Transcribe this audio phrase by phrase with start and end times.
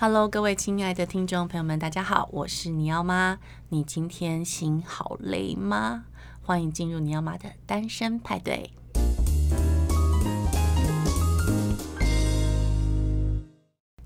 [0.00, 3.40] Hello，各位亲爱的听众朋友们，大家好，我是尼奥妈。
[3.70, 6.04] 你今天心好累吗？
[6.40, 8.70] 欢迎进入尼奥妈的单身派对。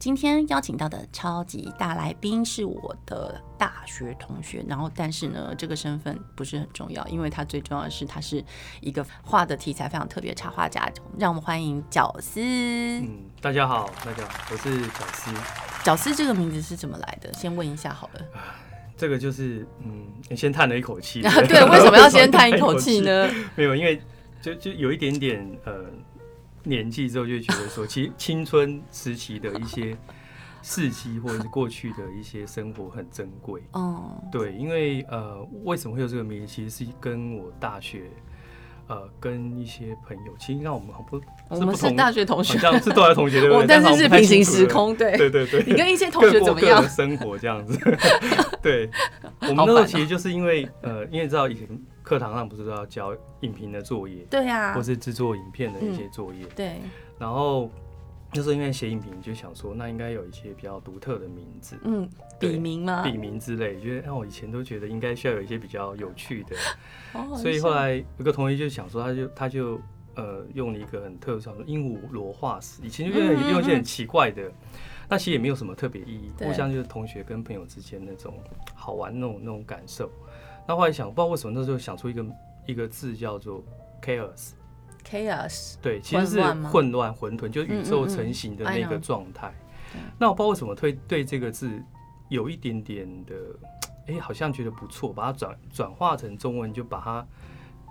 [0.03, 8.45] 今天邀请到的超级大来宾是我的大学同学，然后但是呢，这个身份不是很重要，因为他最重要的是他是
[8.81, 10.91] 一个画的题材非常特别的插画家。
[11.17, 12.41] 让我们欢迎角丝。
[12.41, 15.31] 嗯，大家好，大家好，我是角丝。
[15.85, 17.33] 角丝这个名字是怎么来的？
[17.35, 18.21] 先问一下好了。
[18.97, 21.23] 这个就是，嗯，先叹了一口气。
[21.47, 23.31] 对，为什么要先叹一口气呢？
[23.55, 24.03] 没有，因为
[24.41, 25.85] 就就有一点点呃。
[26.65, 29.97] 年纪之后就觉得说，其实青春时期的一些
[30.63, 33.63] 事迹或者是过去的一些生活很珍贵。
[33.73, 36.47] 哦，对，因为呃，为什么会有这个名字？
[36.47, 38.11] 其实是跟我大学
[38.89, 43.67] 呃跟一些朋友，其实让我们好不，我们是大学同学，这样是大学同学对不对？
[43.67, 45.63] 但是是平行时空，对对对对。
[45.67, 46.83] 你跟一些同学怎么样？
[46.89, 47.79] 生活这样子，
[48.63, 48.91] 对。
[49.41, 51.67] 我们那时候其实就是因为呃，因为知道以前。
[52.05, 56.73] 课堂上不是都要交影评的作业，对呀、啊，或是制作影片的一些作业，嗯、对。
[57.17, 57.71] 然后
[58.33, 63.03] 就是因为写影评，就想说那应该有一些比较独特的名字，嗯，笔名吗？
[63.03, 66.57] 笔名之类，觉得那我以前都觉得应该需要有一些比较有趣的，
[67.13, 69.81] 哦、所以后来有个同学就想说，他就他就
[70.15, 74.51] 呃用了一个很特殊的鹦鹉螺化石，以前就用用一些很奇怪的，
[75.09, 78.35] 那、嗯、其实也没有什么特别意义，互相就是同学跟朋友之间那种
[78.75, 80.11] 好玩那种那种感受。
[80.67, 82.25] 那后来想，不知道为什么那时候想出一个
[82.67, 83.63] 一个字叫做
[85.05, 89.49] chaos，chaos，对，其实是混乱、混沌，就宇宙成型的那个状态。
[89.49, 91.83] 嗯嗯嗯，那我不知道为什么会对这个字
[92.29, 93.35] 有一点点的，
[94.07, 97.27] 哎、欸，好像觉得不错，把它转转化成中文，就把它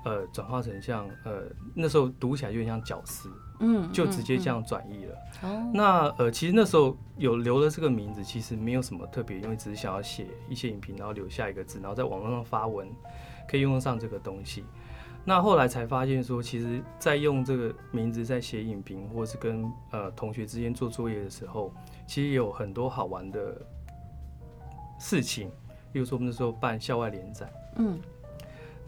[0.05, 1.43] 呃转化成像呃
[1.75, 3.29] 那时候读起来就有点像角思。
[3.63, 5.15] 嗯，就直接这样转译了。
[5.43, 12.89] 哦，那呃，其实那时候有留了这个名字，其实没有什么特别，因为只是想要写一些影评，然后留下一个字，然后在网络上发文，
[13.47, 14.65] 可以用得上这个东西。
[15.23, 21.73] 那后来才发现说，其实，在用这个名字在写影评，或是跟呃同学之间做作业的时候，
[22.07, 23.61] 其实有很多好玩的
[24.99, 25.49] 事情，
[25.91, 27.99] 比如说我们那时候办校外联展，嗯。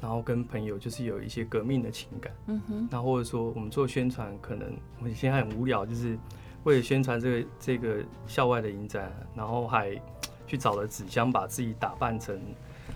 [0.02, 6.19] 然后跟朋友就是有一些革命的情感，嗯哼，然后或者说我们做宣传，可能我现在很无聊，就是
[6.66, 9.97] 为了宣传这个这个校外的影展，然后还
[10.46, 12.38] 去找了纸箱，把自己打扮成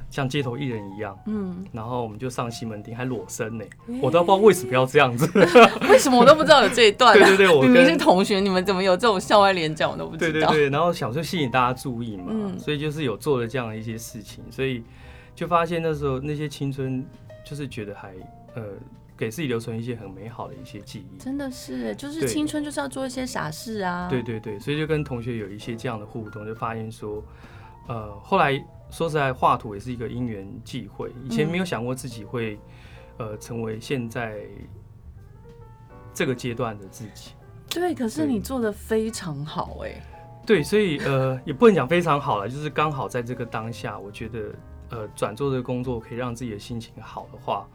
[0.09, 3.65] 像街头艺人一样，嗯，然后我们就上西门町，还裸身呢，
[4.01, 5.29] 我都不知道为什么要这样子，
[5.89, 14.83] 为什么我都不知道有这一段，啊，对对对，我跟明明是同学，你们怎么有这种校外联讲，我都不知道，对对对，然后想说吸引大家注意嘛，嗯，所以就是有做了这样的一些事情，所以。
[15.37, 17.05] 就发现那时候那些青春，
[17.45, 18.11] 就是觉得还
[18.55, 18.63] 呃
[19.15, 21.21] 给自己留存一些很美好的一些记忆。
[21.21, 24.07] 真的是，就是青春就是要做一些傻事啊。
[24.09, 27.23] 对对对，所以就跟同学有一些这样的互动，就发现说，
[27.87, 28.59] 呃，后来
[28.89, 31.11] 说实在，画图也是一个因缘际会。
[31.23, 32.59] 以前没有想过自己会
[33.17, 34.39] 呃成为现在
[36.13, 37.31] 这个阶段的自己。
[37.69, 40.01] 对，可是你做的非常好哎。
[40.45, 44.53] 对，所以呃也不能讲非常好了，就是刚好在这个当下，我觉得。
[44.89, 47.67] 呃，转做这个工作可以让自己的心情好的话，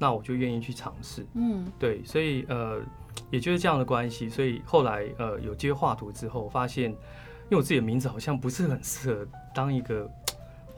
[0.00, 1.24] 那我就愿意去尝试。
[1.34, 2.82] 嗯，对，所以呃，
[3.30, 4.28] 也就是这样的关系。
[4.28, 10.10] 所以后来呃，有机会画图之后，发现因为我自己的名字好像不是很适合当一个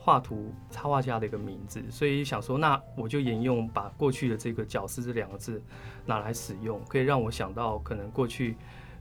[0.08, 5.62] 画图插画家的一个名字，所以想说，那我就沿用把过去的这个“绞丝”这两个字
[6.06, 8.56] 拿来使用，可以让我想到可能过去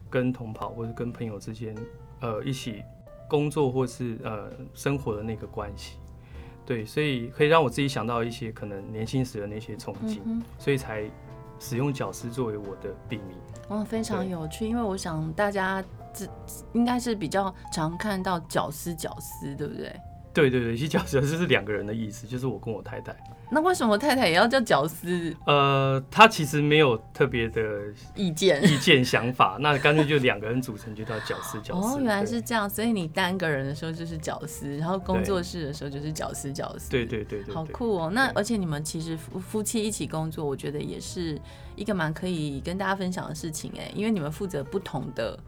[0.09, 1.73] 跟同袍或者跟朋友之间
[2.19, 2.83] 呃一起
[3.29, 5.97] 工作或是呃生活的那个关系。
[6.65, 11.09] 对，所以可以让我自己想到一些可能年轻时的那些憧憬，嗯、所以才
[11.57, 13.37] 使用绞丝作为我的笔名。
[13.69, 15.81] 哦，非常有趣，因为我想大家
[16.13, 16.27] 这
[16.73, 19.95] 应该是比较常看到绞丝绞丝，对不对？
[20.37, 23.15] 对对对，其实角思就是两个人的意思，就是我跟我太太。
[23.49, 25.35] 那为什么太太也要叫绞丝？
[25.47, 27.61] 呃，她其实没有特别的
[28.13, 31.95] 意见、意见、想法，那干脆就两个人组成就叫角思角思。
[31.95, 36.91] 哦，原来是这样，所以你单个人的时候就是绞丝，然后工作室的时候就是角思角思。
[36.91, 38.11] 对对对对，好酷哦！
[38.13, 41.39] 那而且你们其实夫夫妻一起工作，我觉得也是
[41.75, 45.39] 一个蛮可以跟大家分享的事情哎，因为你们负责不同的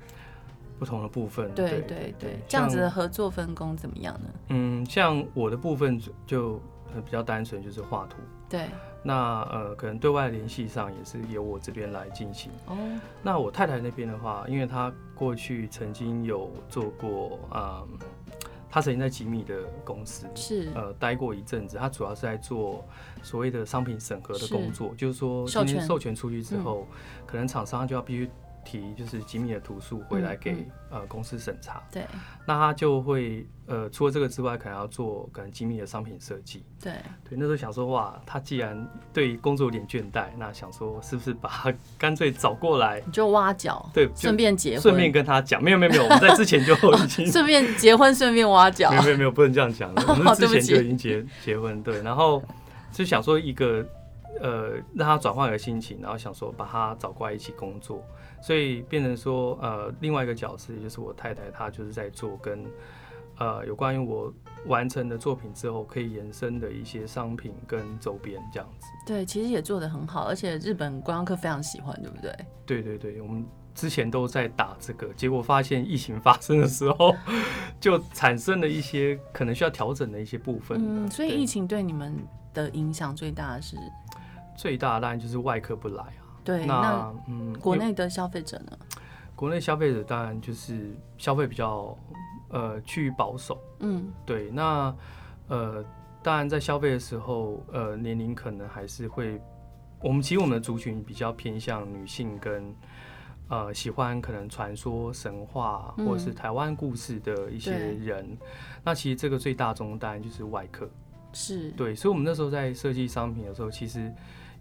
[0.79, 1.53] 不同的部分。
[1.53, 4.29] 对对对，对，这样子的合作分工怎么样呢？
[4.47, 6.59] 嗯，像我的部分就。
[7.05, 8.15] 比较单纯就是画图，
[8.49, 8.65] 对。
[9.03, 12.51] 那呃，可能对外联系上也是由我这边来进行。
[12.65, 12.75] 哦。
[13.21, 17.87] 那我太太那边的话，因为她过去曾经有做过，嗯，
[18.71, 19.55] 她曾经在吉米的
[19.85, 21.77] 公司是呃待过一阵子。
[21.77, 22.83] 她主要是在做
[23.21, 26.97] 所谓的商品审核的工作，就是说今天授权出去之后，嗯、
[27.27, 28.27] 可能厂商就要必须
[28.65, 30.55] 提就是机密的图书回来给、嗯
[30.91, 31.81] 嗯、呃公司审查。
[31.91, 32.03] 对，
[32.45, 36.63] 那他就会呃除了这个之外，可能要做可能机密的商品设计。
[36.81, 36.93] 对。
[37.27, 52.43] 对，那时候想说哇，他既然对工作有点倦怠，那想说是不是把他干脆找过来，你就挖角，对，顺便结婚，顺便跟他讲，没有没有没有，我们在之前就已经 顺便结婚，顺便挖角，没有没有没有，不能这样讲， 我们之前就已经结结婚，对，然后
[52.91, 53.85] 就想说一个。
[54.41, 58.01] 呃，让他转换一个心情，然后想说把他找过来一起工作，
[58.41, 62.65] 所以变成说，呃，另外一个角色也就是我太太，她就是在做跟
[63.37, 64.33] 呃有关于我
[64.65, 68.87] 完成的作品之后可以延伸的一些商品跟周边这样子。
[69.05, 72.33] 对，其实也做得很好，而且日本观光客非常喜欢，对不对？
[72.65, 77.15] 对对对，我们之前都在打这个，结果发现疫情发生的时候，
[77.79, 80.77] 就产生了一些可能需要调整的一些部分。
[80.79, 82.13] 嗯，所以疫情对你们
[82.53, 83.77] 的影响最大的是？
[84.57, 86.18] 最大的当然就是外客不来啊。
[86.49, 88.75] 对，那，那嗯，国内的消费者呢？
[89.35, 91.95] 国内消费者当然就是消费比较
[92.47, 93.61] 呃趋于保守。
[93.81, 94.49] 嗯，对。
[94.49, 94.91] 那
[95.47, 95.85] 呃，
[96.23, 99.39] 当然在消费的时候，呃，年龄可能还是会，
[100.01, 102.75] 我们其实我们的族群比较偏向女性跟
[103.49, 108.25] 呃喜欢可能传说神话或者是台湾故事的一些人。
[108.27, 108.37] 嗯，
[108.83, 110.89] 那其实这个最大宗当然就是外客。
[111.31, 114.11] 是对，所以我们那时候在设计商品的时候，其实。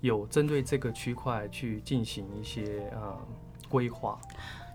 [0.00, 3.18] 有针对这个区块去进行一些呃
[3.68, 4.18] 规划，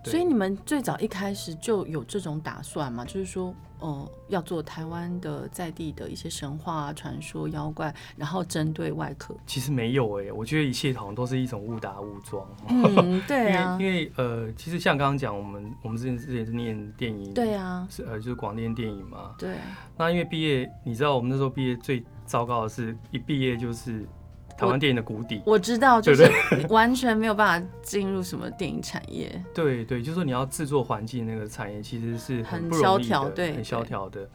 [0.04, 3.04] 所以你们最早一开始就有这种打算吗？
[3.06, 3.46] 就是说，
[3.78, 9.34] 哦、呃，要做台湾的在地的一些神话传说、妖怪，然后针对外客。
[9.46, 12.46] 其实没有哎、欸，我觉得一切好像都是一种误打误撞。
[12.68, 19.34] 嗯， 对啊，因为，因为呃，其实像刚刚讲，我们我们之前之前是念电影，对啊，是呃就是广电电影嘛。
[19.38, 19.56] 对。
[19.96, 24.06] 那因为毕业，你知道我们那时候毕业最糟糕的是一毕业就是。
[24.56, 26.30] 台湾电影的谷底，我知道，就是
[26.70, 29.42] 完全没有办法进入什么电影产业。
[29.54, 34.28] 对对，就是说你要制作环境那个产业其实是很不容易，对，很萧条的。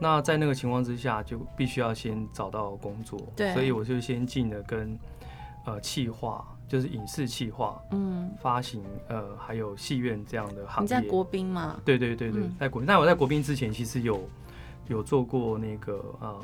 [0.00, 3.18] 那在那个情况之下，就必须要先找到工作。
[3.34, 4.96] 对，所以我就先进了跟
[5.64, 10.82] 呃企划，就是影视企划，嗯，发行呃还有戏院这样的行业。
[10.82, 11.80] 你在国宾吗？
[11.84, 12.86] 对对对对，嗯、在国宾。
[12.86, 14.20] 那我在国宾之前，其实有
[14.86, 16.40] 有做过那个呃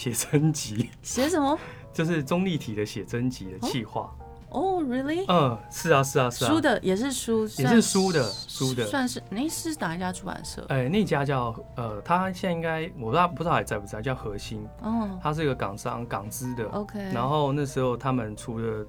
[0.00, 0.88] 写真集。
[1.02, 1.58] 写什么？
[1.92, 4.10] 就是中立体的写真集的企划
[4.48, 5.26] 哦，really？
[5.28, 6.48] 嗯，是啊，是啊，是啊。
[6.48, 10.64] 书的也是书，也是书的，书的，算是那是哪一家出版社？
[10.70, 14.66] 哎，那家叫呃，他现在应该我不知道，不知道还在不在，叫核心。
[14.80, 16.64] 哦，他是一个港商港资的。
[16.70, 16.98] OK。
[17.12, 18.86] 然后那时候他们除了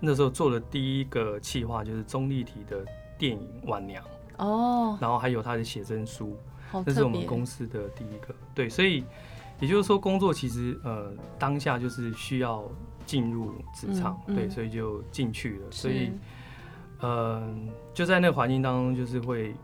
[0.00, 2.84] 那时候做的第一个企划就是中立体的
[3.16, 4.02] 电影《晚娘》
[4.44, 6.36] 哦，然后还有他的写真书，
[6.84, 8.34] 这是我们公司的第一个。
[8.52, 9.04] 对，所以。
[9.60, 12.64] 也就是说，工作其实呃当下就是需要
[13.04, 15.70] 进入职场，嗯嗯，对，所以就进去了。
[15.70, 16.10] 所以，
[17.00, 17.46] 呃，
[17.92, 19.54] 就在那个环境当中，就是会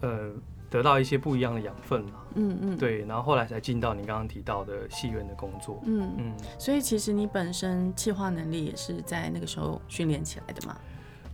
[0.00, 0.30] 呃
[0.70, 2.22] 得到一些不一样的养分嘛。
[2.36, 5.80] 嗯嗯，对，然后后来才进到你刚刚提到的戏院的工作。
[5.84, 10.76] 嗯嗯，所以其实你本身企划能力也是在那个时候训练起来的嘛？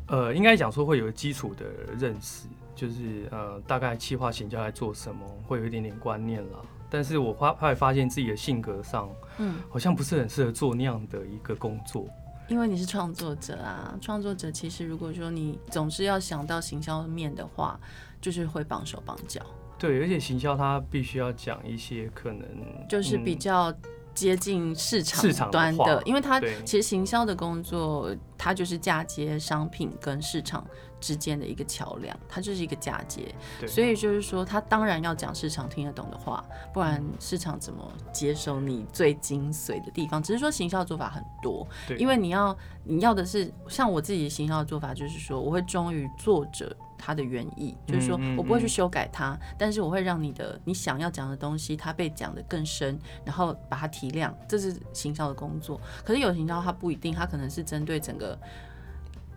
[0.08, 1.64] 呃，应该讲说会有基础的
[1.96, 6.58] 认识，就是呃大概企划行销在做什么，会有一点点观念啦。
[6.90, 9.08] 但是我发后来发现自己的性格上，
[9.38, 12.06] 嗯，好像不是很适合做那样的一个工作。
[12.48, 17.78] 因为你是创作者啊，创作者其实如果说你总是要想到行销面的话，
[18.20, 19.40] 就是会绑手绑脚。
[19.78, 22.44] 对，而且行销它必须要讲一些可能
[22.88, 23.72] 就是比较
[24.12, 30.66] 接近市场端的，的因为它其实行销的工作，它就是嫁接商品跟市场
[31.00, 33.34] 之间的一个桥梁，它就是一个嫁接，
[33.66, 40.22] 所以就是说，他当然要讲市场听得懂的话，不然市场怎么接受你最精髓的地方？
[40.22, 41.66] 只是说行销做法很多，
[41.98, 55.80] 因为你要你要的是像我自己行销的做法，就是说我会忠于作者他的原意，就是说我不会去修改它，但是我会让你的你想要讲的东西，它被讲得更深，然后把它提亮，这是行销的工作。
[56.04, 58.38] 可是有行销它不一定，它可能是针对整个。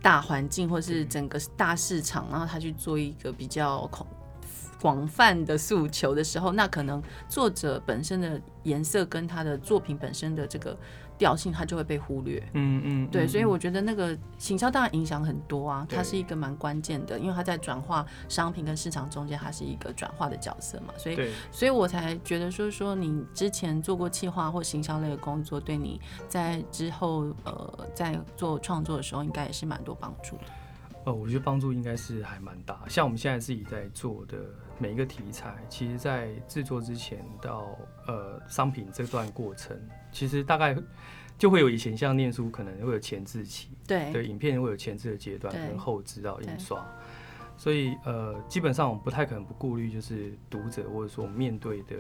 [0.04, 3.88] 大环境或是整个大市场，然后他去做一个比较
[4.84, 10.78] 广广泛的诉求的时候，那可能作者本身的颜色跟他的作品本身的这个。
[11.16, 30.44] 调性他就会被忽略，嗯嗯，对，所以我觉得那个行销当然影响很多啊，它是一个蛮关键的，因为它在转化商品跟市场中间，它是一个转化的角色嘛，所以，所以我才觉得说说你之前做过企划或行销类的工作，对你在之后呃在做创作的时候，应该也是蛮多帮助的。
[31.06, 34.38] 呃，我觉得帮助应该是还蛮大，像我们现在自己在做的
[34.80, 37.78] 每一个题材，其实在制作之前到
[38.08, 39.80] 呃商品这段过程，
[40.12, 40.76] 其实大概
[41.38, 44.12] 就会有以前像念书可能会有前置期，对。
[44.12, 46.86] 对，影片会有前置的阶段跟后置到印刷，
[47.56, 51.96] 所以呃，基本上我们不太可能不顾虑，就是读者或者说面对的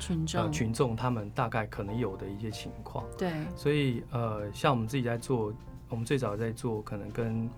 [0.00, 0.96] 群众、呃、群众。
[0.96, 5.52] 他们大概可能有的一些情况，对，所以呃，像我们自己在做，
[5.88, 7.48] 我们最早在做可能跟。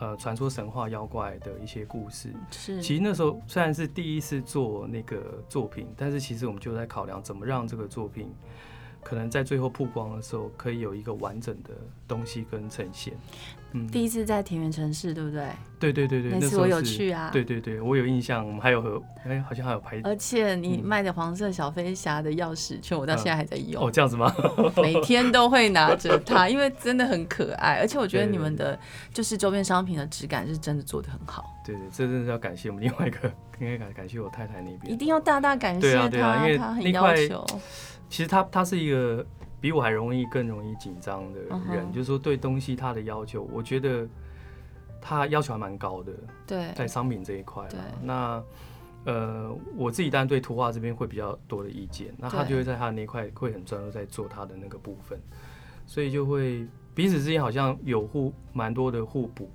[0.00, 2.80] 呃，传说神话妖怪的一些故事，是。
[2.82, 8.34] 其实那时候虽然是第一次做那个作品，但是其实我们就在考量怎么让这个作品，
[9.02, 11.70] 可能在最后曝光的时候，可以有一个完整的
[12.06, 13.14] 东西跟呈现。
[13.72, 15.46] 嗯，第一次在田园城市，对不对？
[15.78, 17.30] 对对对对，那次我有去啊。
[17.32, 20.00] 对对对，我有印象，我们还有和哎、欸，好像还有拍。
[20.02, 23.80] 而且你卖的黄色小飞侠的钥匙圈，我到现在还在用。
[23.80, 24.34] 嗯、哦，这样子吗？
[24.82, 27.76] 每天都会拿着它，因为真的很可爱。
[27.80, 28.76] 而且我觉得你们的
[29.14, 31.44] 就是周边商品的质感是真的做的很好。
[31.64, 34.92] 对对，这真的是要感谢我们另外一个，应该感感谢我太太那边。
[34.92, 37.46] 一定要大大感谢她，对啊对啊，因为她很要求。
[38.10, 39.24] 其实他他是一个。
[39.62, 41.92] 比我还容易、更容易紧张的人，uh -huh.
[41.92, 44.08] 就是说对东西他的要求，我觉得
[45.02, 46.14] 他要求还蛮高的。
[46.46, 47.68] 对，在商品这一块，
[48.02, 48.42] 那
[49.04, 55.20] 呃，我自己当然对图画这边会比较多的意见，那他就会在他的那块会很专注在做他的那个部分，
[55.84, 59.50] 所以就会彼此之间好像有互蛮多的互补。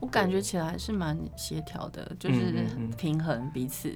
[0.00, 2.54] 我感觉起来是蛮协调的，就是
[2.96, 3.92] 平衡彼此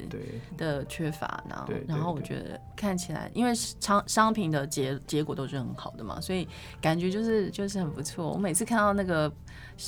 [0.56, 6.48] 的缺乏，然后然后我觉得看起来，因为商商品的结结果都是很好的嘛，所以
[6.80, 8.32] 感觉就是就是很不错。
[8.32, 9.32] 我每次看到那个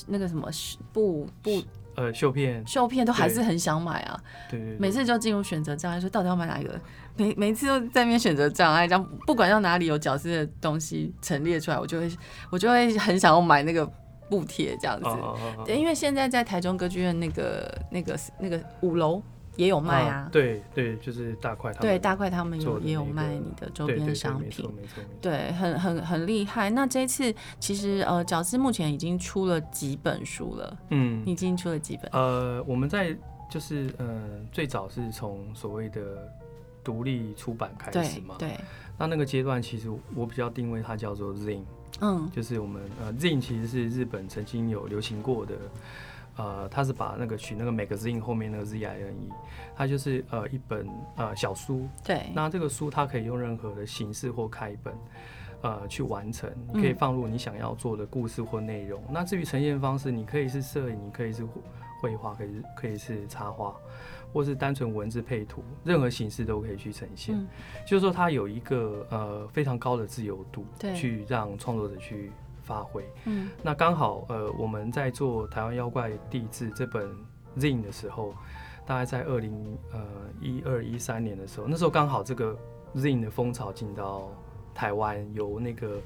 [0.06, 0.48] 那个什么
[0.92, 1.60] 布布
[1.96, 4.16] 呃绣片绣片都还是很想买啊，
[4.48, 6.80] 对对，每次就进入选择障碍，说到底要买哪一个？
[7.16, 12.08] 每每次都在那边选择障碍，这样不管到哪里有角色的东西陈列出来，我就会
[12.50, 13.92] 我就会很想要买那个。
[14.28, 19.22] 布贴这样子，哦，对，因为现在在台中歌剧院那个、那个、那个五楼
[19.56, 20.28] 也有卖啊。
[20.32, 24.68] 对对，就是大块他们，对大块他们有也有卖你的周边商品，
[25.20, 26.70] 对，很很很厉害。
[26.70, 32.10] 那这一次其实呃，角丝目前已经出了几本书了，嗯，已经出了几本。
[32.12, 33.16] 呃，我们在
[33.50, 36.00] 就是呃，最早是从所谓的
[36.82, 38.56] 独立出版开始嘛，对，对。
[38.96, 41.62] 那那个阶段其实我比较定位它叫做 Zine。
[42.00, 45.54] 嗯，就是我们呃，Zine 其实是日本曾经有流行过的，
[46.36, 49.30] 呃，它是把那个取那个 magazine 后面那个 Z I N E，
[49.76, 51.88] 它就是呃一本呃小书。
[52.02, 52.30] 对。
[52.34, 54.94] 那这个书它可以用任何的形式或开本，
[55.62, 59.00] 呃，去完成，你可以放入你想要做的故事或内容。
[59.08, 59.14] 嗯。
[59.14, 61.46] 那至于呈现方式，你可以是摄影，你可以是
[62.00, 63.74] 绘画，可以是可以是插画。
[64.34, 67.34] 或是单纯文字配图，任何形式都可以去呈现。
[67.36, 67.46] 嗯、
[67.86, 73.08] 就是说，它有一个呃非常高的自由度，对，去让创作者去发挥。
[73.26, 77.08] 嗯，那刚好呃我们在做《台湾妖怪地质》这本
[77.56, 78.34] Zine 的时候，
[78.84, 80.04] 大概在二零呃
[80.40, 82.58] 一二一三年的时候，那时候刚好这个
[82.96, 84.28] Zine 的风潮进到
[84.74, 86.00] 台湾，由那个。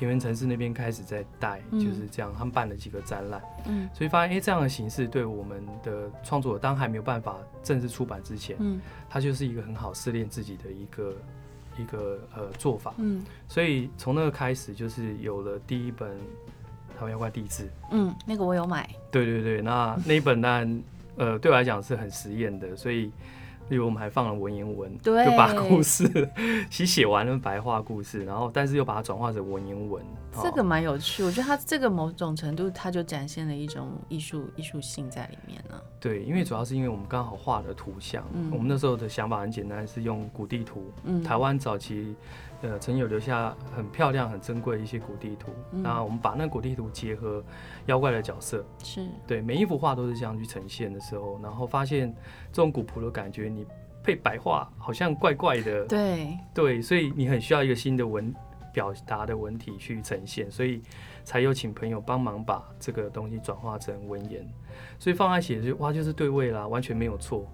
[0.00, 8.80] 田园城市那边开始在带，就是这样，他们办了几个展览，嗯，所以发现，哎、欸，这样的形式对我们的创作者，当还没有办法正式出版之前，嗯，
[9.10, 11.14] 它就是一个很好试炼自己的一个
[11.78, 16.10] 一个呃做法，嗯，所以从那个开始，就是有了第一本
[16.98, 20.82] 《台湾妖怪地志》，嗯，那个我有买，对对对，那那一本当然，
[21.16, 23.12] 呃，对我来讲是很实验的，所以。
[23.70, 26.06] 例如我们还放了文言文，对，就把故事
[26.68, 30.04] 其实写完了白话故事，然后但是又把它转化成文言文，
[30.42, 31.24] 这个蛮有趣。
[31.24, 35.80] 我觉得它这个某种程度，它就展现了一种艺术艺术性在里面呢。
[35.98, 42.14] 对，因为主要是因为我们刚好画了图像，嗯，我们那时候的想法很简单，是用古地图，嗯，台湾早期。
[42.62, 47.42] 呃，曾有留下很漂亮、很珍贵的一些古地图，那、我们把那古地图结合
[47.86, 49.06] 妖怪的角色，是。
[49.26, 52.14] 对每一幅画都是这样去呈现的时候，然后发现
[52.52, 53.66] 这种古朴的感觉，你
[54.02, 56.38] 配白话好像怪怪的，对。
[56.52, 58.34] 对，所以你很需要一个新的文
[58.72, 60.82] 表达的文体去呈现，所以
[61.24, 64.46] 才有请朋友帮忙把这个东西转化成文言，
[64.98, 67.46] 所以放在写就哇，就是对位啦，完全没有错。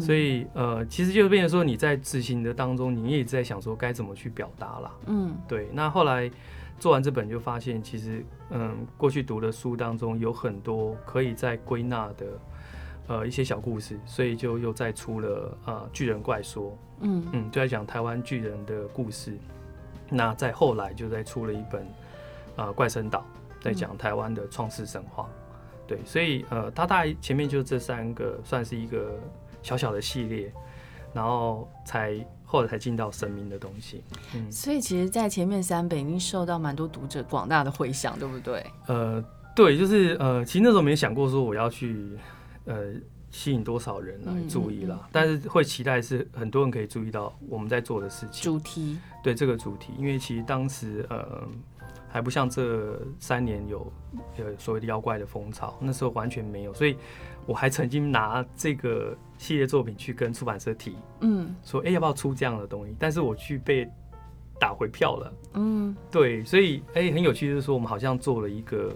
[0.00, 4.90] 所以呃，其实就变成说你在执行的当中，你也一直在想说该怎么去表达啦。
[5.06, 5.68] 嗯，对。
[5.72, 6.30] 那后来
[6.78, 12.26] 做完这本就发现，其实嗯，过去读的书当中有很多可以再归纳的
[13.08, 16.76] 呃一些小故事，所以就又再出了呃巨人怪说。
[17.00, 19.36] 嗯嗯，就在讲台湾巨人的故事。
[20.14, 21.86] 那再后来就在出了一本
[22.56, 23.24] 呃怪声岛，
[23.60, 25.28] 在讲台湾的创世神话。
[25.86, 29.18] 对，所以呃，他大概前面就这三个算是一个。
[29.64, 30.52] 小小的系列，
[31.14, 34.04] 然后才后来才进到神明的东西。
[34.34, 38.62] 嗯，所以其实，在前面三本已经受到蛮多读者广大的回响，对不对？
[38.88, 39.24] 呃，
[39.56, 42.10] 对，就是呃，其实那时候没想过说我要去
[42.66, 42.92] 呃
[43.34, 45.02] 吸引多少人来注意啦，嗯。
[45.02, 48.42] 嗯嗯，但是会期待是很多人可以注意到我们在做的事情。
[48.42, 51.46] 主题，对这个主题，因为其实当时呃。
[52.14, 53.92] 还不像这三年有
[54.38, 56.96] 呃所谓的妖怪的风潮，那时候完全没有，所以
[57.44, 63.90] 我还曾经拿这个系列作品去跟出版社提，嗯，说哎、欸、要不要出这样的东西，但是我去被
[64.60, 68.94] 打回票了，嗯，对，所以哎、欸、很有趣，就是说我们好像做了一个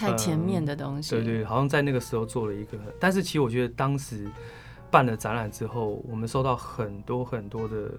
[0.00, 4.26] 太前面的东西，对，对对，好像在那个时候做了一个，但是其实我觉得当时
[4.90, 7.90] 办了展览之后，我们收到很多很多的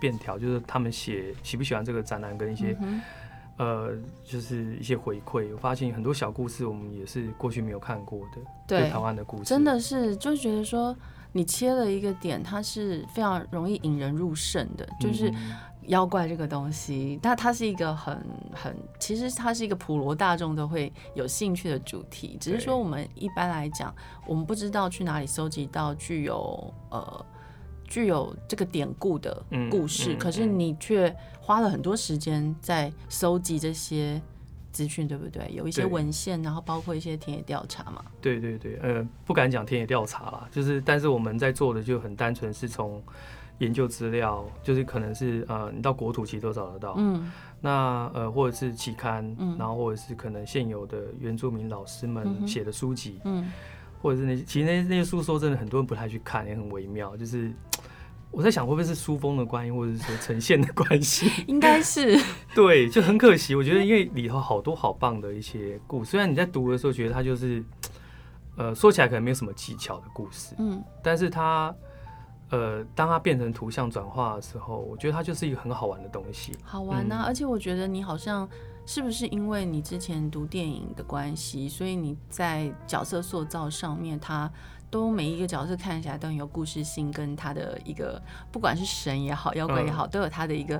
[0.00, 2.76] 便条，就是他们写喜不喜欢这个展览跟一些。
[2.80, 3.00] 嗯
[3.56, 3.92] 呃，
[4.24, 10.92] 就是一些回馈，我发现很多小故事，我们也是过去没有看过的，对，对台湾的故事，真的是就觉得说，
[11.30, 15.32] 你切了一个点，它是非常容易引人入胜的，就是
[15.86, 18.18] 妖怪这个东西，但它是一个很
[18.52, 23.94] 很，其实它是一个普罗大众都会有兴趣的主题，只是说我们一般来讲，
[24.26, 27.26] 我们不知道去哪里搜集到具有呃。
[27.86, 34.20] 具有这个典故的故事，嗯嗯嗯、可是你却花了很多时间在搜集这些
[34.72, 35.48] 资讯，对不对？
[35.52, 38.02] 有一些文献，然后包括一些田野调查嘛。
[38.22, 43.00] 对对对，呃，不敢讲田野调查啦，就是，但是我们在做的就很单纯，是从
[43.58, 47.30] 研究资料，就是可能是呃，你到国土其实都找得到，嗯，
[47.60, 53.42] 那呃，或者是期刊，嗯，然后或者是可能现有的原住民老师们写的书籍，嗯。
[53.44, 53.52] 嗯
[54.04, 57.16] 或者是那些，其实那些那些书说真的，很多人不太去看，也很微妙。
[57.16, 57.50] 就是
[58.30, 61.26] 我在想，会不会是书风的关系，或者是说呈现的关系？
[61.48, 62.20] 应该是。
[62.54, 63.54] 对，就很可惜。
[63.54, 67.64] 我觉得，因为里头好多好棒的一些故事，虽然你在读的时候觉得它就是，
[68.56, 71.74] 呃，说起来可能没有什么技巧的故事，嗯，但是它，
[72.50, 76.56] 呃，当它变成图像转化的时候，我觉得它就是一个很好玩的东西。
[76.62, 77.22] 好玩啊！
[77.22, 78.48] 嗯，而且我觉得你好像。
[78.86, 84.52] 是不是因为你之前读电影的关系，所以你在角色塑造上面，它
[84.90, 88.20] 都每一个角色看起来都很有故事性，跟他的一个
[88.52, 90.78] 不管是神也好，妖怪也好，都有他的一个。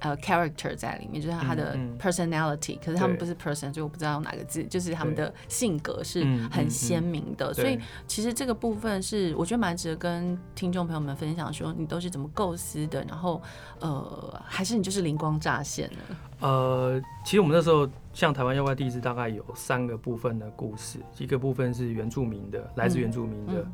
[0.00, 7.54] 呃、uh，character 在里面，就是他的 personality，、嗯嗯、可是他们不是 person，所以我不知道用哪个字，就是他们的性格是很鲜明的。
[7.54, 13.40] 所以其实这个部分是我觉得蛮值得跟听众朋友们分享，说你都是怎么构思的，然后
[13.80, 16.16] 呃，还是你就是灵光乍现呢？
[16.40, 23.66] 呃，其实我们那时候像台湾妖怪地质大概有三个部分的故事，一个部分是原住民的，来自原住民的，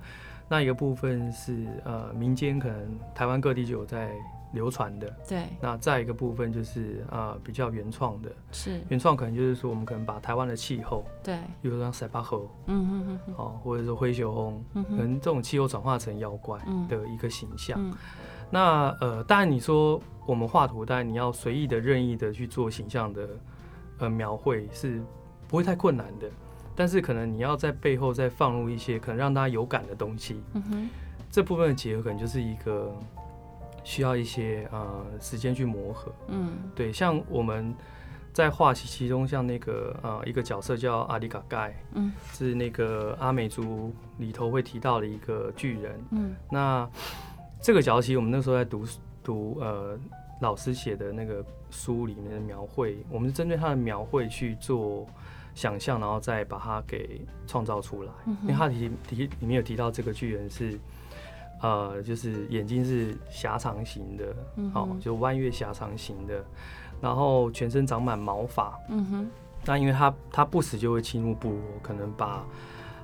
[0.49, 4.13] 那一个部分是呃民间，可能台湾各地就有在。
[4.53, 8.81] 流传的，对，那再一个部分就是呃比较原创的，是。
[8.89, 17.79] 原创可能就是说我们可能把台湾的气候，对，比如说像塞巴河，嗯哼哼，哦，或者说灰熊红，嗯，可能这种气候转化成妖怪的一个形象。
[17.81, 17.95] 嗯、
[18.51, 23.29] 那呃，当然你说我们画图，当然你要随意的、任意的去做形象的
[23.99, 25.03] 呃描绘是
[25.49, 26.29] 不会太困难的，
[26.77, 30.89] 但是可能你要在背后再放入一些可能让大家有感的东西，嗯哼，
[31.31, 32.95] 这部分的结合可能就是一个。
[33.85, 37.75] 需要一些呃时间去磨合，嗯，对，像我们
[38.33, 46.89] 在画其其中像那个呃一个角色叫阿里嘎盖，嗯，是那个阿美族里头会提到的一个巨人，嗯，那
[47.61, 48.87] 这个角色其实我们那时候在读
[49.23, 49.99] 读呃
[50.41, 55.07] 老师写的那个书里面的描绘，我们是针对他的描绘去做
[55.55, 60.79] 想象，然后再把它给创造出来，嗯，因为他提提里面有提到这个巨人是。
[61.63, 66.45] 呃，就是眼睛是狭长型的，嗯、哦，就弯月狭长型的，
[67.01, 69.31] 然后全身长满毛发，嗯哼，
[69.65, 72.45] 那因为他他不时就会侵入部落，可能把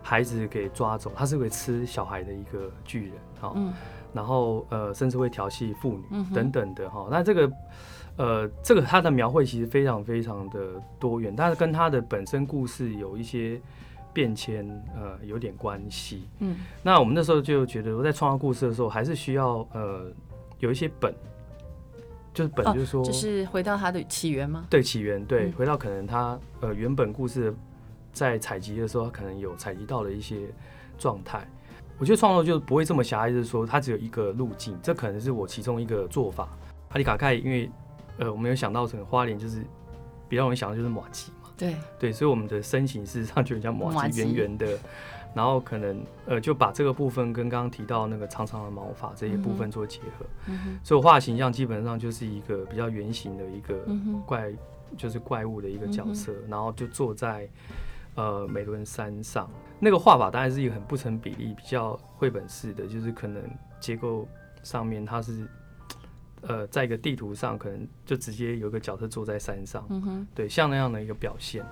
[0.03, 3.14] 孩子给抓走，他是会吃小孩的一个巨人，
[3.55, 3.73] 嗯、
[4.12, 7.53] 然后呃，甚至会调戏妇女等等的，哦，那这个
[8.16, 13.61] 呃，这个他的描绘其实非常非常的多元，但是跟他的本身故事有一些。
[14.18, 20.11] 变迁呃有点关系，嗯，那我们那时候就觉得我在创造故事的时候，还是需要呃
[20.59, 21.14] 有一些本，
[22.35, 24.66] 就是本就是说，就、哦、是回到它的起源吗？
[24.68, 27.54] 对，起源对，嗯、回到可能它呃原本故事
[28.12, 30.48] 在采集的时候，它可能有采集到的一些
[30.98, 31.48] 状态。
[31.96, 36.48] 我觉得创作就不会这么狭隘，就是说它只有一个路径，这可能是我其中一个做法。
[36.88, 37.70] 阿里卡盖，因为
[38.18, 39.62] 呃我没有想到成花莲就是
[40.28, 41.31] 比较容易想到就是马吉。
[41.59, 41.77] 对。
[41.99, 43.73] 对，所以我们的身形事实上就比较
[44.14, 44.79] 圆圆的，
[45.35, 50.25] 然后可能呃就把这个部分跟刚刚提到那个长长的毛发这些部分做结合，
[50.85, 53.75] 所以我画的形象基本上就是一个比较圆形的一个
[54.25, 54.59] 怪，嗯、
[54.97, 57.49] 就是怪物的一个角色，嗯、然后就坐在
[58.14, 63.42] 呃美伦山上，那个画法当然是一个很不成比例，比较绘本式的，就是可能
[63.81, 64.27] 结构
[64.62, 65.47] 上面它是。
[66.42, 71.64] 呃，在一个地图上，可能就直接有一个角色坐在山上，嗯、哼对，像那样的一个表现，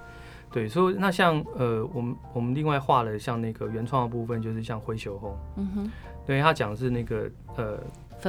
[0.50, 5.90] 对，所以那像呃，我们我们另外画了像那个原创的部分，就是像灰熊红，嗯哼，
[6.26, 7.79] 对他讲的是那个呃，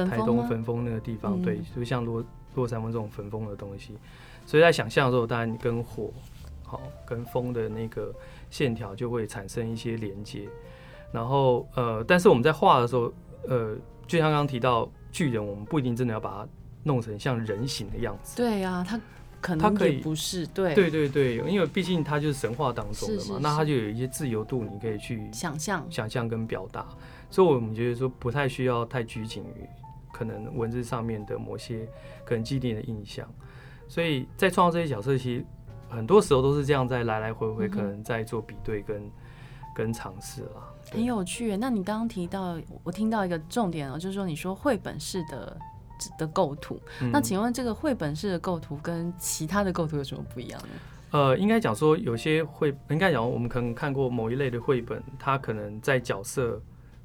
[0.06, 2.24] 台东焚风那个地方，嗯、对，就像罗
[2.54, 3.96] 落山风这种焚风的东西，
[4.46, 6.12] 所以在想象的时候，当然跟火
[6.62, 8.14] 好跟风的那个
[8.50, 10.48] 线条就会产生一些连接。
[11.10, 13.10] 然后呃，但是我们在画的时候，
[13.46, 13.74] 呃，
[14.06, 14.86] 就像刚刚提到
[15.18, 16.48] 巨人，我们不一定真的要把它
[16.84, 18.36] 弄成像人形的样子。
[18.36, 19.00] 对呀、啊，它
[19.40, 26.86] 可能它可以不是对对对对，因为毕竟它就是神话当中的嘛，是是是，那它就有一些自由度，你可以去想象、想象跟表达。
[27.30, 29.66] 所以我们觉得说不太需要太拘谨于
[30.12, 31.84] 可能文字上面的某些
[32.24, 33.28] 可能既定的印象。
[33.88, 35.44] 所以在创造这些角色，其实
[35.88, 39.10] 很多时候都是这样在来来回回，可能在做比对跟、嗯、
[39.74, 40.67] 跟尝试啦。
[40.92, 41.56] 很有趣。
[41.56, 45.56] 那你刚刚提到，我听到一个重点哦，就是说你说绘本式的
[46.18, 50.68] 的构图，嗯、那请问这个绘本式的构图跟其他的构图有什么不一样呢？
[51.10, 56.60] 呃，应该讲说有些绘，应该讲我们可能看过某一类的绘本，它可能在角色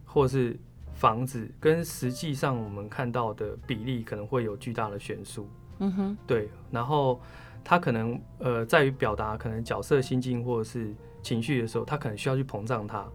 [0.05, 0.59] 或是
[0.93, 5.47] 房子跟实际上我们看到的比例可能会有巨大的悬殊。
[5.79, 6.49] 嗯哼，对。
[6.69, 7.19] 然后
[7.63, 13.05] 它可能呃在于表达可能角色心境或者是情绪的时候，它可能需要去膨胀它。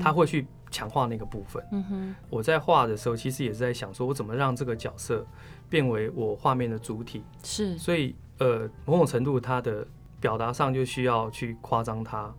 [0.00, 1.62] 他会去强化那个部分。
[1.72, 5.26] 嗯哼，我在画的时候，其实也是在想说，我怎么让这个角色
[5.68, 7.22] 变为我画面的主体。
[7.42, 9.86] 是，所以呃，某种程度，它的
[10.20, 12.32] 表达上就需要去夸张它，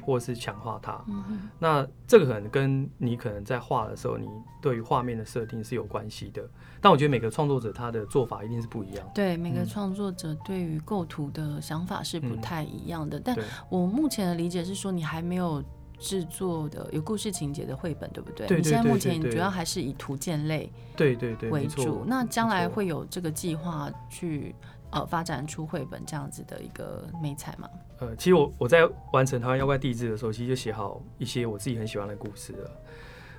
[0.00, 1.04] 或是强化它。
[1.06, 4.26] 嗯哼，那这个可能跟你可能在画的时候，你
[4.62, 6.42] 对于画面的设定是有关系的。
[6.80, 9.06] 但我觉得每个创作者他的做法一定是不一样。
[9.14, 13.18] 对，每个创作者对于构图的想法是不太一样的。
[13.18, 13.38] 嗯，但
[13.70, 15.62] 我目前的理解是说，你还没有。
[15.98, 18.46] 制作的有故事情节的绘本，对不对？
[18.46, 18.62] 对对对对对。
[18.62, 22.04] 你现在目前主要还是以图鉴类对对对为主。
[22.06, 24.54] 那将来会有这个计划去
[24.90, 27.68] 呃发展出绘本这样子的一个美彩吗？
[28.00, 32.70] 呃，其实我我在完成《台湾妖怪地质》的时候，其实就写好一些我自己很喜欢的故事了。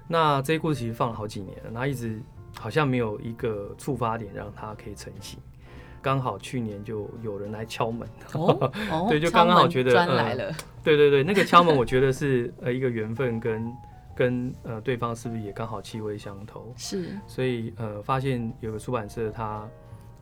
[0.07, 2.21] 那这些故事其实放了好几年了，那一直
[2.57, 5.39] 好像没有一个触发点让它可以成型。
[6.05, 8.71] 刚好去年就有人来敲门，哦？
[8.93, 13.73] 哦、对，就刚刚好觉得，来了、呃，对对对，那个敲门， 我觉得是呃一个缘分跟，跟
[14.15, 16.71] 跟呃对方是不是也刚好气味相投？
[16.77, 19.67] 是，所以呃发现有个出版社，他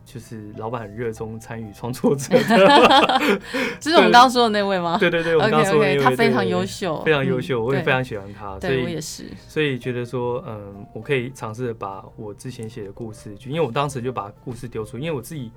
[0.04, 2.36] 就是老板很热衷参与创作者，
[3.80, 4.96] 这是我们刚刚说的那位吗？
[4.98, 15.50] 对对对，我们刚刚说的那位，他非常优秀，非常优秀，我也非常喜欢他，对，我也是，所以觉得说，嗯，我可以尝试的把我之前写的故事，就因为我当时就把故事丢出，因为我自己。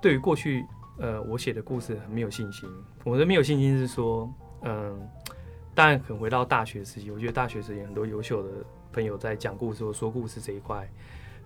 [0.00, 0.64] 对于过去，
[1.00, 2.70] 呃，我写的故事很没有信心。
[3.02, 4.96] 我的没有信心是说，嗯、呃，
[5.74, 8.48] 当然可能回到大学时期，我觉得大学时期很多优秀的
[8.92, 10.88] 朋友在讲故事或说故事这一块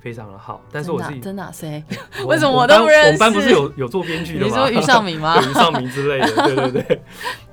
[0.03, 0.61] 非常的好。
[0.71, 1.83] 但是我自己真的谁？
[2.21, 3.07] 我 为什么我都不认识？
[3.07, 4.47] 我们班不是有有做编剧的吗？
[4.47, 5.41] 你说于尚明吗？
[5.41, 7.03] 于尚明之类的，对对对。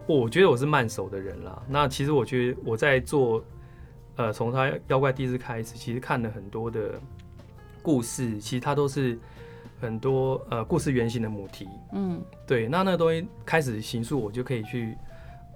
[0.08, 1.62] 我觉得我是慢熟的人啦。
[1.68, 3.44] 那其实我觉得我在做，
[4.16, 7.00] 呃，从他妖怪第一次开始，其实看了很多的
[7.82, 9.18] 故事，其实它都是。
[9.82, 14.94] 很多呃故事原型的母题，嗯，对，那那个东西开始形塑，我就可以去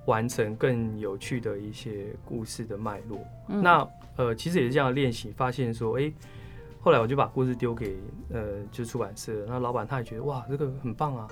[0.06, 3.20] 完成更有趣的一些故事的脉络。
[3.50, 6.14] 嗯、那呃其实也是这样练习，发现说，哎、欸，
[6.84, 7.98] 后来我就把故事丢给
[8.30, 11.26] 呃就是出版社，那老板他也觉得哇这个很棒啊，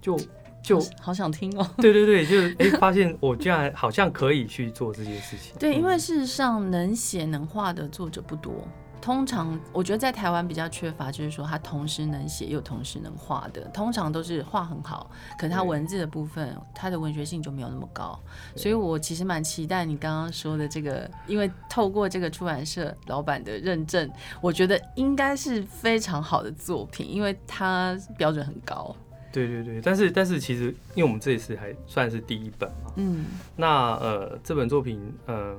[0.00, 0.18] 就
[0.62, 1.70] 就好，好想听哦。
[1.76, 5.54] 对对对，就是哎、欸、发现我竟然好像可以去做这件事情。
[5.58, 8.66] 对，因为事实上能写能画的作者不多。
[9.00, 18.18] 通常我觉得在台湾比较缺乏，就是说他同时能写又同时能画的，通常都是画很好，可是他文字的部分，他的文学性就没有那么高。
[18.56, 28.94] 所以我其实蛮期待你刚刚说的这个，因为透过这个出版社老板的认证，我觉得应该是非常好的作品，因为它标准很高。
[29.32, 35.36] 对对对，但是但是其实因为我们这一次还算是第一本嘛，嗯，那呃这本作品嗯。
[35.36, 35.56] 呃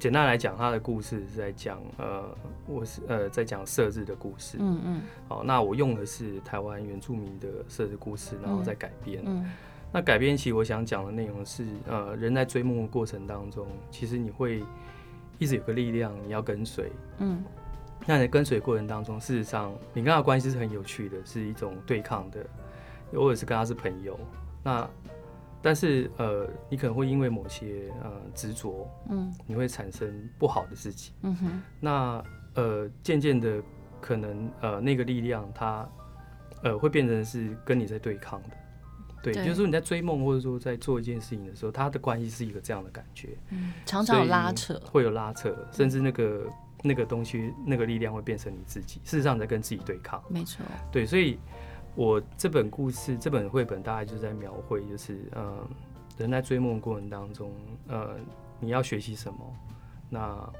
[0.00, 2.24] 简单来讲，他的故事是在讲，呃，
[2.66, 4.56] 我是呃在讲设置的故事。
[4.58, 5.02] 嗯嗯。
[5.28, 9.22] 好，那我用的是台湾原住民的设置故事，然后再改编。
[9.26, 9.44] 嗯。
[9.92, 14.64] 那改编其实我想讲的内容是，呃，人在追梦的过程当中，其实你会
[15.38, 16.90] 一直有个力量，你要跟随。
[17.18, 17.44] 嗯。
[18.06, 22.46] 那你在跟随过程当中，事实上你跟他的关系是很有趣的，是一种对抗的，
[23.12, 24.18] 或者是跟他是朋友。
[24.62, 24.88] 那
[25.62, 31.62] 但是呃，你可能会因为某些呃执着，嗯，你会产生不好的自己，嗯哼。
[31.78, 33.62] 那呃，渐渐的，
[34.00, 35.88] 可能呃那个力量它
[36.62, 38.48] 呃会变成是跟你在对抗的，
[39.22, 39.44] 对，对。
[39.44, 46.46] 就是说你在追梦或者说在做一件事情的时候，它的关系是一个这样的感觉，嗯，常常有拉扯，会有拉扯，甚至那个
[46.82, 51.38] 那个东西那个力量会变成你自己，事实上在跟自己对抗，没错，对，所以。
[51.94, 55.58] 我这本故事，这本绘本大概就是在描绘，就是嗯，
[56.18, 57.52] 人在追梦过程当中，
[57.88, 58.16] 呃，
[58.58, 59.38] 你要学习什么？
[60.08, 60.52] 那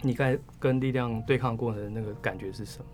[0.00, 2.84] 你该跟力量对抗过程的那个感觉是什么？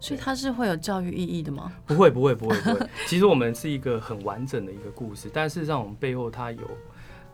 [0.00, 1.72] 所以它是会有教育意义的吗？
[1.86, 2.86] 不会，不会，不会，不会。
[3.06, 6.62] 其实我们是一个很完整的一个故事，但事实上我们背后它有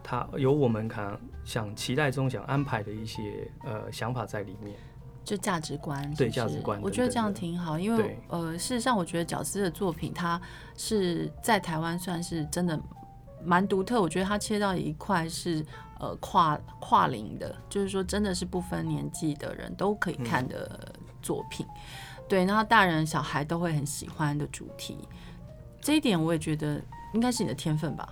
[0.03, 4.77] 它有我们可能想期待中想安排的一些呃想法在里面，
[5.25, 6.17] 就价值观是是？
[6.17, 10.41] 对价值观，我觉得这样挺好，因为呃，事实上我觉得饺子的作品，它
[10.77, 12.79] 是在台湾算是真的
[13.45, 14.01] 蛮独特。
[14.01, 15.65] 我觉得它切到一块是。
[16.03, 24.97] 呃，跨跨龄的，就是说，真的是不分年纪的人都可以看的作品，嗯、对，然后大人小孩都会很喜欢的主题，
[25.83, 26.81] 这一点我也觉得
[27.13, 28.09] 应该是你的天分吧？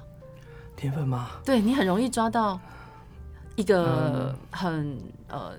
[0.77, 1.31] 天分吗？
[1.43, 2.61] 对，你很容易抓到
[3.57, 5.53] 一个很、嗯、呃，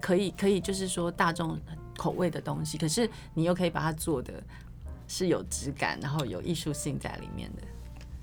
[0.00, 1.58] 可以可以就是说大众
[1.96, 4.42] 口味的东西，可是你又可以把它做的
[5.06, 7.62] 是有质感，然后有艺术性在里面的。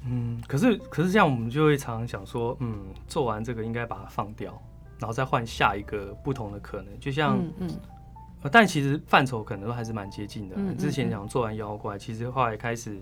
[0.03, 4.59] 嗯，可是可是这样，我们就会常常想说，嗯，做完这个应该把它放掉，
[4.97, 6.99] 然后再换下一个不同的可能。
[6.99, 10.55] 就像，嗯，嗯，但其实范畴可能都还是蛮接近的。
[10.57, 12.99] 嗯，之前讲做完妖怪，其实后来开始，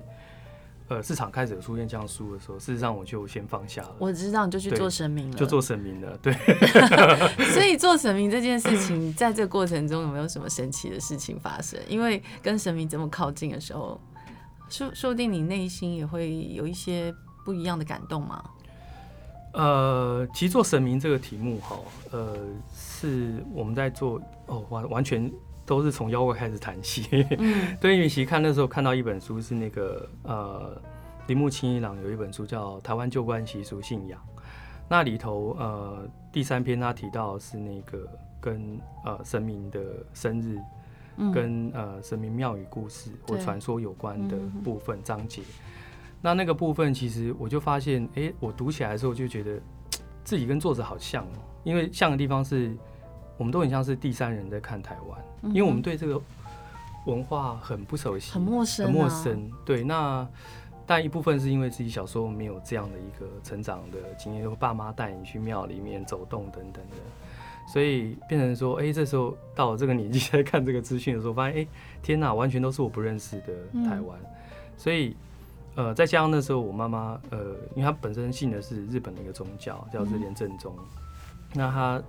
[0.89, 3.95] 呃，市场开始有出现这样书的时候，事实上我就先放下了。
[3.99, 6.17] 我知道，你就去做神明了，就做神明了。
[6.21, 6.33] 对。
[7.53, 11.79] 所以做神明这件事情，在这个过程中有没有什么神奇的事情发生？
[11.87, 13.99] 因为跟神明这么靠近的时候。
[14.71, 17.11] 说说不定你内心也会有一些
[17.43, 18.43] 不一样的感动嘛？
[19.53, 21.75] 呃，其实做神明这个题目哈，
[22.11, 22.37] 呃，
[22.71, 25.27] 是我们在做哦，完完全
[25.69, 27.07] 都是从妖怪开始谈起。
[27.37, 30.81] 嗯， 对，因为其实看那时候看到一本书是那个呃，
[31.27, 34.19] 铃木清一郎有一本书叫《台湾旧观习俗信仰》，
[34.89, 38.07] 那里头呃第三篇他提到是那个
[38.41, 39.79] 跟呃神明的
[40.13, 40.57] 生日。
[41.33, 45.41] 跟呃神明庙宇故事或传说有关的部分章节，
[46.21, 49.59] 那那个部分其实我就发现，哎，我读起来的时候就觉得
[50.23, 52.73] 自己跟作者好像哦，因为像的地方是，
[53.39, 55.19] 我们都很像是第三人在看台湾，
[55.55, 56.21] 因为我们对这个
[57.05, 59.51] 文化很不熟悉，很陌生，很陌生。
[59.65, 60.27] 对，那
[60.85, 66.97] 但一部分是因为自己小时候没有这样的一个成长的经验，就爸妈带你去庙里面走动等等的。
[67.71, 71.67] 所以变成说，哎、欸，这时候到了这个年纪在看这个资讯的时候，发现，哎、欸，
[72.01, 73.53] 天哪，完全都是我不认识的
[73.87, 74.19] 台湾。
[74.23, 74.29] 嗯、
[74.75, 75.15] 所以，
[75.75, 77.37] 呃，再加上那时候我妈妈，呃，
[77.75, 80.85] 因为她本身信的是日本的一个宗教，叫日莲正宗，嗯、
[81.53, 82.01] 那她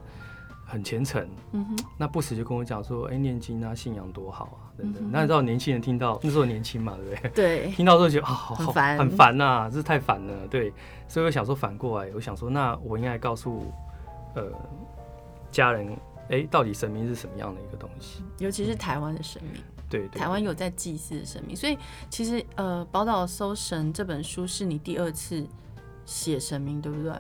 [0.70, 5.02] 很虔诚，嗯哼，那不时就跟我讲说，哎、欸，念经啊，信仰多好啊，等等。
[5.02, 7.30] 嗯、那你知道年轻人听到那时候年轻嘛，对不对？
[7.30, 7.70] 对。
[7.76, 10.72] 听到之后觉得啊，好好烦，很烦呐、啊，这是太烦了，对。
[11.08, 13.72] 所以我想说反过来，我想说，那我应该告诉，
[14.34, 14.44] 呃。
[15.52, 15.92] 家人，
[16.28, 18.22] 哎、欸，到底神明是什么样的一个东西？
[18.38, 21.76] 尤其是台湾的神明，对，台湾有在祭祀的神明，所以
[22.08, 25.44] 其实呃，《宝岛搜神》这本书是你第二次
[26.06, 27.12] 写神明，对不对？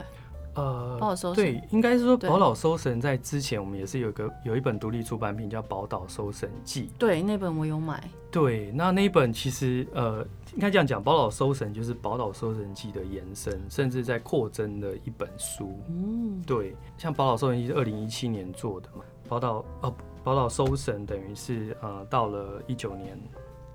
[0.54, 8.02] 呃，宝岛搜神，对，应该是说《宝岛收神》在之前我们也是有一个有一本独立出版品叫《宝岛收神记》，对，那本我有买。
[8.32, 15.78] 对，那那一本其实呃，应该这样讲，《宝岛收神》就是《宝岛收神记》的延伸，甚至在扩增的一本书。
[15.88, 23.18] 嗯，对，像《宝岛收神记》是二零一七年做的嘛，宝岛哦，《宝岛收神》等于是呃到了一九年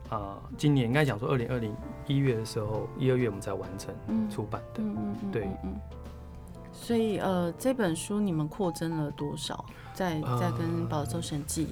[0.10, 1.74] 啊、呃，今年应该讲说二零二零
[2.08, 3.94] 一月的时候，一二月我们才完成
[4.30, 4.84] 出版的。
[4.84, 5.48] 嗯嗯嗯，对。
[6.76, 9.66] 所以，呃，这本书你们扩增了多少？
[9.94, 11.66] 在在跟《宝岛搜神记》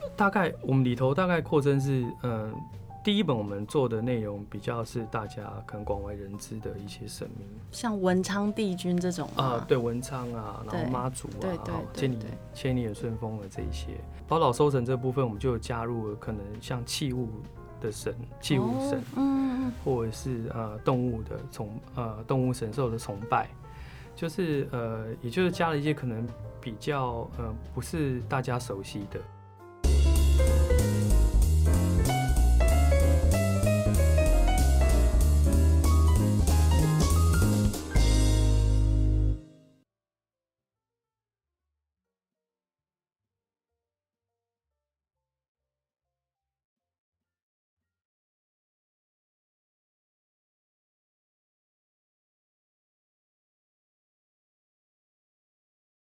[0.00, 2.52] 呃，大概我们里头大概扩增是，嗯、呃，
[3.04, 12.18] 第一本我们做的内容比较是大家可能广为人知的一些神明，像文昌帝君这种啊、呃，对，文昌啊，然后妈祖啊，千里
[12.54, 13.88] 千里眼顺风的这一些。
[14.26, 17.28] 宝岛收神这部分，我们就加入了可能像器物
[17.82, 23.46] 的神，器物神，哦、嗯，或者是呃动物的崇呃动物神兽的崇拜。
[24.14, 26.26] 就是呃，也就是加了一些可能
[26.60, 29.20] 比较呃不是大家熟悉的。